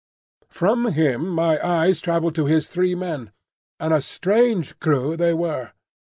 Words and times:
From 0.49 0.93
him 0.93 1.29
my 1.29 1.59
eyes 1.63 2.01
travelled 2.01 2.33
to 2.33 2.47
his 2.47 2.67
three 2.67 2.95
men; 2.95 3.31
and 3.79 3.93
a 3.93 4.01
strange 4.01 4.79
crew 4.79 5.15
they 5.15 5.31
were. 5.35 5.73